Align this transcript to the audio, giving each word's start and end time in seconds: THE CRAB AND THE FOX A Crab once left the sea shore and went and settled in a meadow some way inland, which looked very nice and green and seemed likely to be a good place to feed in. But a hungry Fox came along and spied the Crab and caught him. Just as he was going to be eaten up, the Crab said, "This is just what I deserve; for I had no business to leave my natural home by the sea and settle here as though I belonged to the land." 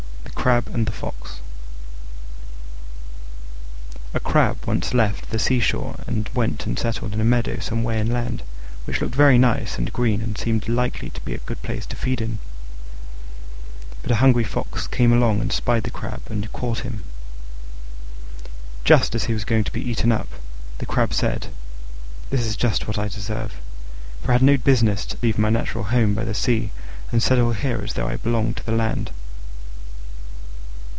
THE 0.23 0.43
CRAB 0.45 0.69
AND 0.73 0.87
THE 0.87 0.91
FOX 0.91 1.39
A 4.15 4.19
Crab 4.19 4.57
once 4.65 4.91
left 4.91 5.29
the 5.29 5.37
sea 5.37 5.59
shore 5.59 5.97
and 6.07 6.31
went 6.33 6.65
and 6.65 6.79
settled 6.79 7.13
in 7.13 7.21
a 7.21 7.23
meadow 7.23 7.59
some 7.59 7.83
way 7.83 7.99
inland, 7.99 8.41
which 8.85 9.01
looked 9.01 9.13
very 9.13 9.37
nice 9.37 9.77
and 9.77 9.93
green 9.93 10.19
and 10.19 10.35
seemed 10.35 10.67
likely 10.67 11.11
to 11.11 11.21
be 11.21 11.35
a 11.35 11.45
good 11.45 11.61
place 11.61 11.85
to 11.85 11.95
feed 11.95 12.21
in. 12.21 12.39
But 14.01 14.09
a 14.13 14.15
hungry 14.15 14.43
Fox 14.43 14.87
came 14.87 15.13
along 15.13 15.41
and 15.41 15.53
spied 15.53 15.83
the 15.83 15.91
Crab 15.91 16.23
and 16.27 16.51
caught 16.51 16.79
him. 16.79 17.03
Just 18.83 19.13
as 19.13 19.25
he 19.25 19.33
was 19.33 19.45
going 19.45 19.63
to 19.65 19.71
be 19.71 19.87
eaten 19.87 20.11
up, 20.11 20.29
the 20.79 20.87
Crab 20.87 21.13
said, 21.13 21.49
"This 22.31 22.47
is 22.47 22.55
just 22.55 22.87
what 22.87 22.97
I 22.97 23.09
deserve; 23.09 23.61
for 24.23 24.31
I 24.31 24.35
had 24.41 24.41
no 24.41 24.57
business 24.57 25.05
to 25.07 25.17
leave 25.21 25.37
my 25.37 25.51
natural 25.51 25.83
home 25.83 26.15
by 26.15 26.23
the 26.23 26.33
sea 26.33 26.71
and 27.11 27.21
settle 27.21 27.53
here 27.53 27.79
as 27.83 27.93
though 27.93 28.07
I 28.07 28.15
belonged 28.17 28.57
to 28.57 28.65
the 28.65 28.71
land." 28.71 29.11